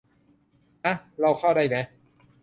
[0.85, 1.83] อ๊ะ เราเข้าได้นะ